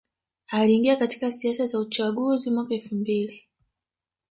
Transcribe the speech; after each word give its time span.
Aliingia 0.47 0.95
katika 0.95 1.31
siasa 1.31 1.65
za 1.65 1.79
uchaguzi 1.79 2.49
mwaka 2.51 2.73
elfu 2.75 2.95
mbili 2.95 3.43